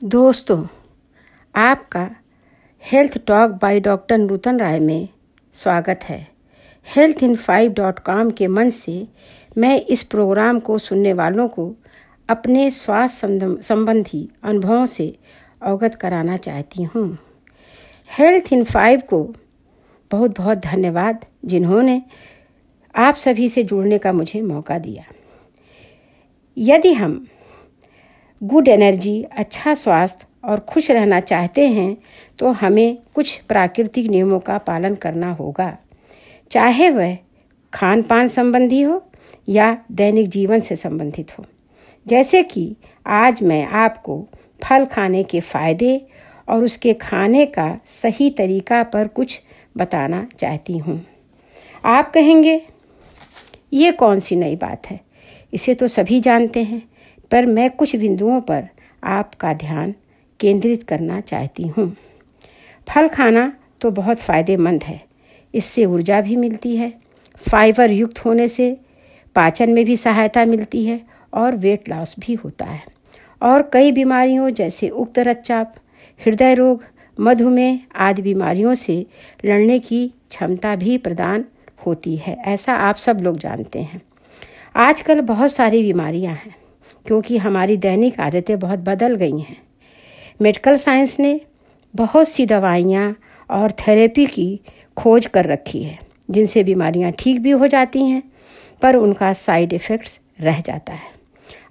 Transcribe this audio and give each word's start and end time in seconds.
दोस्तों, 0.00 0.64
आपका 1.54 2.08
health 2.82 3.16
talk 3.26 3.50
by 3.52 3.80
doctor 3.80 4.18
Nutan 4.18 4.58
Rai 4.58 4.78
में 4.80 5.08
स्वागत 5.54 6.04
है। 6.04 6.26
Health 6.86 7.22
in 7.22 7.34
five 7.36 7.72
dot 7.72 7.98
com 7.98 8.30
के 8.30 8.46
मंच 8.46 8.72
से 8.72 9.06
मैं 9.58 9.80
इस 9.80 10.02
प्रोग्राम 10.02 10.60
को 10.60 10.78
सुनने 10.78 11.12
वालों 11.12 11.46
को 11.48 11.74
अपने 12.28 12.70
स्वास्थ्य 12.70 13.56
संबंधी 13.62 14.28
अनुभवों 14.42 14.86
से 14.86 15.14
अवगत 15.62 15.94
कराना 15.94 16.36
चाहती 16.36 16.82
हूँ। 16.84 17.18
हेल्थ 18.10 18.52
इन 18.52 18.64
फाइव 18.64 19.00
को 19.00 19.22
बहुत 20.10 20.38
बहुत 20.38 20.58
धन्यवाद 20.58 21.26
जिन्होंने 21.44 22.02
आप 22.94 23.14
सभी 23.16 23.48
से 23.48 23.62
जुड़ने 23.62 23.98
का 23.98 24.12
मुझे 24.12 24.42
मौका 24.42 24.78
दिया। 24.78 25.04
यदि 26.56 26.92
हम 26.92 27.26
गुड 28.42 28.68
एनर्जी 28.68 29.22
अच्छा 29.22 29.74
स्वास्थ्य 29.74 30.26
और 30.44 30.60
खुश 30.60 30.90
रहना 30.90 31.20
चाहते 31.20 31.66
हैं 31.68 31.96
तो 32.38 32.52
हमें 32.52 32.98
कुछ 33.14 33.36
प्राकृतिक 33.38 34.06
नियमों 34.06 34.38
का 34.40 34.58
पालन 34.58 34.94
करना 34.94 35.32
होगा। 35.32 35.76
चाहे 36.50 36.90
वह 36.90 37.16
खान 37.72 38.02
पान 38.02 38.28
संबंधी 38.28 38.80
हो 38.82 39.02
या 39.48 39.76
दैनिक 39.92 40.28
जीवन 40.28 40.60
से 40.60 40.76
संबंधित 40.76 41.38
हो। 41.38 41.44
जैसे 42.06 42.42
कि 42.42 42.76
आज 43.06 43.42
मैं 43.42 43.66
आपको 43.66 44.28
फल 44.64 44.84
खाने 44.84 45.22
के 45.22 45.40
फ़ायदे 45.40 46.06
और 46.48 46.64
उसके 46.64 46.94
खाने 46.94 47.46
का 47.46 47.78
सही 48.02 48.30
तरीका 48.30 48.82
पर 48.82 49.08
कुछ 49.08 49.40
बताना 49.76 50.26
चाहती 50.38 50.78
हूँ। 50.78 51.06
आप 51.84 52.12
कहेंगे, 52.12 52.60
ये 53.72 53.92
कौन 53.92 54.20
सी 54.20 54.36
नई 54.36 54.56
बात 54.56 54.86
है? 54.86 55.00
इसे 55.52 55.74
तो 55.74 55.86
सभी 55.88 56.20
जानते 56.20 56.62
हैं। 56.62 56.89
पर 57.30 57.46
मैं 57.46 57.70
कुछ 57.70 57.96
बिंदुओं 57.96 58.40
पर 58.40 58.68
आपका 59.04 59.52
ध्यान 59.52 59.94
केंद्रित 60.40 60.82
करना 60.82 61.20
चाहती 61.20 61.62
हूँ। 61.62 61.96
फल 62.88 63.08
खाना 63.08 63.52
तो 63.80 63.90
बहुत 63.90 64.16
फ़ायदेमंद 64.16 64.82
है। 64.82 65.00
इससे 65.54 65.84
ऊर्जा 65.84 66.20
भी 66.20 66.36
मिलती 66.36 66.76
है। 66.76 66.92
फाइबर 67.50 67.90
युक्त 67.90 68.18
होने 68.18 68.48
से 68.48 68.76
पाचन 69.34 69.70
में 69.70 69.84
भी 69.84 69.96
सहायता 69.96 70.44
मिलती 70.44 70.84
है 70.84 71.00
और 71.34 71.56
वेट 71.56 71.88
लॉस 71.88 72.14
भी 72.18 72.34
होता 72.34 72.64
है। 72.64 72.82
और 73.42 73.70
कई 73.72 73.92
बीमारियों 73.92 74.50
जैसे 74.50 74.88
उक्त 74.88 75.18
रक्तचाप, 75.18 75.74
हृदय 76.26 76.54
रोग, 76.54 76.84
मधुमेह 77.20 77.80
आदि 77.96 78.22
बीमारियों 78.22 78.74
से 78.74 79.06
लड़ने 79.44 79.78
की 79.78 80.08
क्षमता 80.08 80.76
भी 80.76 80.98
प्रदान 80.98 81.44
होती 81.86 82.16
है। 82.16 82.36
ऐसा 82.46 82.74
आप 82.74 82.96
सब 82.96 83.20
लोग 83.20 83.38
जानते 83.38 83.78
हैं। 83.78 84.02
आजकल 84.76 85.20
बहुत 85.20 85.52
सारी 85.52 85.82
बीमारियाँ 85.82 86.34
हैं। 86.34 86.54
क्योंकि 87.10 87.36
हमारी 87.38 87.76
दैनिक 87.76 88.18
आदतें 88.20 88.58
बहुत 88.58 88.78
बदल 88.78 89.14
गई 89.14 89.38
हैं। 89.38 89.56
मेडिकल 90.42 90.76
साइंस 90.76 91.18
ने 91.20 91.40
बहुत 91.94 92.28
सी 92.28 92.44
दवाइयाँ 92.46 93.14
और 93.50 93.70
थेरेपी 93.70 94.26
की 94.26 94.60
खोज 94.96 95.26
कर 95.26 95.44
रखी 95.44 95.82
है, 95.82 95.98
जिनसे 96.30 96.62
बीमारियाँ 96.64 97.12
ठीक 97.18 97.40
भी 97.40 97.50
हो 97.50 97.66
जाती 97.66 98.04
हैं, 98.04 98.22
पर 98.82 98.96
उनका 98.96 99.32
साइड 99.32 99.72
इफ़ेक्ट्स 99.72 100.18
रह 100.40 100.60
जाता 100.60 100.92
है। 100.92 101.10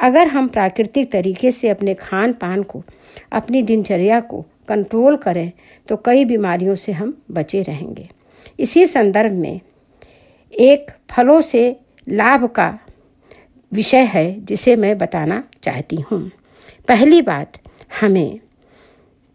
अगर 0.00 0.28
हम 0.28 0.48
प्राकृतिक 0.48 1.10
तरीके 1.12 1.50
से 1.50 1.68
अपने 1.68 1.94
खान 1.94 2.32
पान 2.32 2.62
को, 2.62 2.84
अपनी 3.32 3.62
दिनचर्या 3.62 4.20
को 4.20 4.44
कंट्रोल 4.68 5.16
करें 5.16 5.50
तो 5.88 5.96
कई 5.96 6.24
बीमारियों 6.24 6.74
से 6.74 6.92
हम 6.92 7.14
बचे 7.30 7.62
रहेंगे। 7.62 8.08
इसी 8.58 8.86
संदर्भ 8.86 9.32
में 9.32 9.60
एक 10.52 10.90
फलों 11.10 11.40
से 11.40 11.76
लाभ 12.08 12.46
का 12.46 12.78
विषय 13.74 14.04
है 14.04 14.40
जिसे 14.40 14.74
मैं 14.76 14.96
बताना 14.98 15.42
चाहती 15.62 15.96
हूँ। 16.00 16.20
पहली 16.88 17.20
बात, 17.22 17.58
हमें 18.00 18.38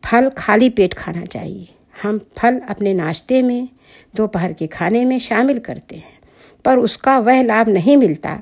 फल 0.03 0.29
खाली 0.29 0.69
पेट 0.69 0.93
खाना 0.93 1.23
चाहिए। 1.25 1.67
हम 2.01 2.19
फल 2.37 2.59
अपने 2.69 2.93
नाश्ते 2.93 3.41
में, 3.41 3.67
दोपहर 4.15 4.53
के 4.53 4.67
खाने 4.67 5.03
में 5.05 5.17
शामिल 5.19 5.59
करते 5.59 5.95
हैं, 5.95 6.17
पर 6.65 6.77
उसका 6.77 7.17
वह 7.19 7.41
लाभ 7.41 7.69
नहीं 7.69 7.97
मिलता 7.97 8.39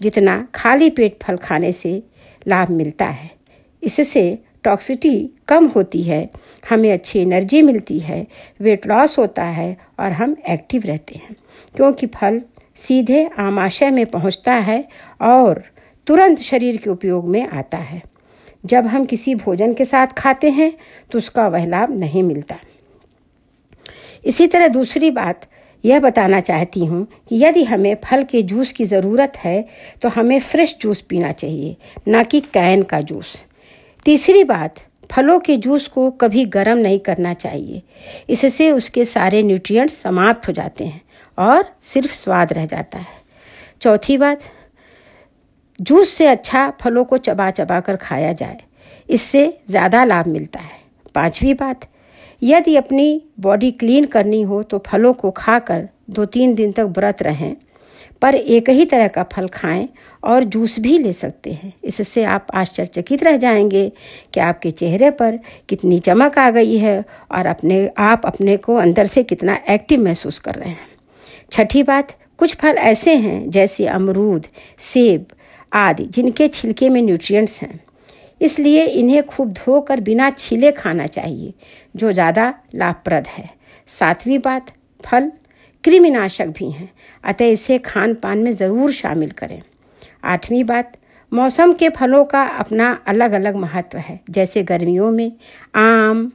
जितना 0.00 0.36
खाली 0.54 0.90
पेट 0.90 1.22
फल 1.22 1.36
खाने 1.36 1.72
से 1.72 2.02
लाभ 2.46 2.70
मिलता 2.70 3.06
है। 3.06 3.30
इससे 3.82 4.38
टॉक्सिटी 4.64 5.30
कम 5.48 5.66
होती 5.66 6.02
है, 6.02 6.28
हमें 6.70 6.92
अच्छी 6.92 7.18
एनर्जी 7.18 7.62
मिलती 7.62 7.98
है, 7.98 8.26
वेट 8.60 8.86
लॉस 8.86 9.18
होता 9.18 9.44
है 9.44 9.76
और 10.00 10.12
हम 10.12 10.36
एक्टिव 10.48 10.82
रहते 10.86 11.14
हैं, 11.14 11.36
क्योंकि 11.74 12.06
फल 12.06 12.40
सीधे 12.78 13.24
आमाशय 13.38 13.90
में 13.90 14.04
पहुँचता 14.06 14.52
है 14.52 14.84
और 15.22 15.62
तुरंत 16.06 16.40
शरीर 16.40 16.76
के 16.76 16.90
उपयोग 16.90 17.28
में 17.28 17.46
आता 17.46 17.78
है। 17.78 18.02
जब 18.64 18.86
हम 18.86 19.04
किसी 19.04 19.34
भोजन 19.34 19.74
के 19.74 19.84
साथ 19.84 20.12
खाते 20.18 20.50
हैं 20.50 20.72
तो 21.10 21.18
उसका 21.18 21.46
वह 21.48 21.66
लाभ 21.66 21.90
नहीं 21.90 22.22
मिलता। 22.22 22.56
इसी 24.24 24.46
तरह 24.46 24.68
दूसरी 24.68 25.10
बात 25.10 25.46
यह 25.84 26.00
बताना 26.00 26.40
चाहती 26.40 26.84
हूँ 26.84 27.06
कि 27.28 27.36
यदि 27.36 27.62
हमें 27.64 27.94
फल 28.04 28.22
के 28.22 28.42
जूस 28.42 28.72
की 28.72 28.84
ज़रूरत 28.84 29.36
है 29.36 29.64
तो 30.02 30.08
हमें 30.08 30.38
फ्रेश 30.40 30.76
जूस 30.80 31.00
पीना 31.00 31.32
चाहिए, 31.32 31.76
ना 32.08 32.22
कि 32.22 32.40
कैन 32.42 32.82
का 32.82 33.00
जूस। 33.00 33.34
तीसरी 34.06 34.44
बात, 34.44 34.74
फलों 35.10 35.38
के 35.40 35.56
जूस 35.56 35.86
को 35.86 36.10
कभी 36.12 36.44
गर्म 36.46 36.78
नहीं 36.78 36.98
करना 36.98 37.34
चाहिए। 37.34 37.82
इससे 38.28 38.70
उसके 38.70 39.04
सारे 39.04 39.42
न्यूट्रिएंट्स 39.42 39.94
समाप्त 39.94 40.48
हो 40.48 40.52
जाते 40.52 40.84
हैं। 40.84 41.00
और 41.38 41.64
सिर्फ़ 41.84 42.12
स्वाद 42.14 42.52
रह 42.52 42.66
जाता 42.66 42.98
है। 42.98 43.16
चौथी 43.82 44.16
बात, 44.18 44.40
जूस 45.78 46.10
से 46.10 46.26
अच्छा 46.26 46.70
फलों 46.80 47.04
को 47.04 47.16
चबा 47.18 47.50
चबा 47.52 47.80
कर 47.80 47.96
खाया 47.98 48.32
जाए, 48.32 48.58
इससे 49.08 49.46
ज़्यादा 49.68 50.04
लाभ 50.04 50.26
मिलता 50.28 50.60
है। 50.60 50.76
पांचवी 51.14 51.54
बात, 51.54 51.88
यदि 52.42 52.76
अपनी 52.76 53.22
बॉडी 53.40 53.70
क्लीन 53.72 54.04
करनी 54.06 54.42
हो 54.42 54.62
तो 54.62 54.82
फलों 54.86 55.12
को 55.14 55.30
खाकर 55.32 55.88
दो 56.10 56.24
तीन 56.26 56.54
दिन 56.54 56.72
तक 56.72 56.92
व्रत 56.96 57.22
रहें, 57.22 57.56
पर 58.22 58.34
एक 58.34 58.68
ही 58.70 58.84
तरह 58.86 59.08
का 59.08 59.22
फल 59.32 59.48
खाएँ 59.50 59.88
और 60.22 60.44
जूस 60.44 60.78
भी 60.80 60.96
ले 60.98 61.12
सकते 61.12 61.52
हैं। 61.52 61.72
इससे 61.84 62.24
आप 62.26 62.46
आश्चर्यचकित 62.54 63.22
रह 63.22 63.36
जाएँगे 63.36 63.88
कि 64.34 64.40
आपके 64.40 64.70
चेहरे 64.72 65.10
पर 65.12 65.38
कितनी 65.68 65.98
चमक 66.00 66.38
आ 66.38 66.50
गई 66.50 66.76
है 66.78 67.04
और 67.32 67.46
अपने, 67.46 67.90
आप 67.98 68.26
अपने 68.26 68.56
को 68.58 68.74
अंदर 68.76 69.06
से 69.06 69.22
कितना 69.24 69.58
एक्टिव 69.70 70.04
महसूस 70.04 70.38
कर 70.38 70.54
रहे 70.54 70.70
हैं। 70.70 70.97
छठी 71.52 71.82
बात, 71.82 72.16
कुछ 72.38 72.54
फल 72.56 72.76
ऐसे 72.78 73.14
हैं 73.14 73.50
जैसे 73.50 73.86
अमरूद, 73.86 74.46
सेब 74.78 75.26
आदि, 75.72 76.04
जिनके 76.04 76.48
छिलके 76.48 76.88
में 76.88 77.00
न्यूट्रिएंट्स 77.02 77.62
हैं। 77.62 77.80
इसलिए 78.40 78.84
इन्हें 78.84 79.22
खूब 79.22 79.52
धोकर 79.52 80.00
बिना 80.00 80.30
छिले 80.30 80.70
खाना 80.72 81.06
चाहिए, 81.06 81.52
जो 81.96 82.12
ज़्यादा 82.12 82.52
लाभप्रद 82.74 83.26
है। 83.26 83.48
सातवीं 83.88 84.38
बात, 84.38 84.72
फल। 85.04 85.30
कृमिनाशक 85.84 86.46
भी 86.46 86.70
हैं, 86.70 86.88
अतः 87.24 87.44
इसे 87.44 87.78
खान 87.78 88.14
पान 88.14 88.38
में 88.38 88.52
ज़रूर 88.52 88.92
शामिल 88.92 89.30
करें। 89.30 89.60
आठवीं 90.24 90.62
बात, 90.64 90.96
मौसम 91.32 91.72
के 91.72 91.88
फलों 91.88 92.24
का 92.24 92.42
अपना 92.42 92.90
अलग 93.06 93.32
अलग 93.32 93.56
महत्व 93.56 93.98
है, 93.98 94.20
जैसे 94.30 94.62
गर्मियों 94.62 95.10
में 95.10 95.32
आम, 95.76 96.30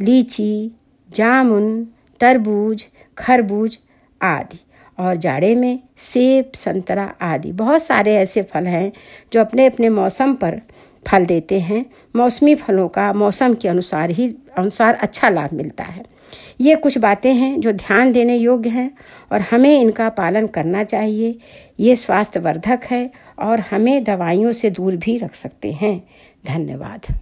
लीची, 0.00 0.72
जामुन, 1.10 1.86
तरबूज, 2.20 2.84
खरबूज 3.18 3.78
आदि। 4.22 4.58
और 4.98 5.16
जाड़े 5.16 5.54
में 5.54 5.80
सेब, 5.98 6.52
संतरा 6.54 7.14
आदि। 7.22 7.52
बहुत 7.52 7.82
सारे 7.82 8.16
ऐसे 8.16 8.42
फल 8.42 8.66
हैं 8.66 8.92
जो 9.32 9.40
अपने 9.40 9.66
अपने 9.66 9.88
मौसम 9.88 10.34
पर 10.34 10.60
फल 11.06 11.24
देते 11.26 11.60
हैं। 11.60 11.86
मौसमी 12.16 12.54
फलों 12.54 12.88
का 12.88 13.12
मौसम 13.12 13.54
के 13.54 13.68
अनुसार 13.68 14.10
ही, 14.10 14.34
अनुसार 14.58 14.94
अच्छा 14.94 15.28
लाभ 15.28 15.50
मिलता 15.52 15.84
है। 15.84 16.02
ये 16.60 16.76
कुछ 16.76 16.98
बातें 16.98 17.34
हैं 17.34 17.60
जो 17.60 17.72
ध्यान 17.72 18.12
देने 18.12 18.36
योग्य 18.36 18.70
हैं 18.70 18.90
और 19.32 19.40
हमें 19.40 19.80
इनका 19.80 20.08
पालन 20.08 20.46
करना 20.46 20.84
चाहिए। 20.84 21.38
ये 21.80 21.96
स्वास्थ्यवर्धक 21.96 22.80
है 22.90 23.10
और 23.38 23.60
हमें 23.60 24.04
दवाइयों 24.04 24.52
से 24.52 24.70
दूर 24.70 24.96
भी 24.96 25.16
रख 25.16 25.34
सकते 25.34 25.72
हैं। 25.72 26.08
धन्यवाद। 26.46 27.20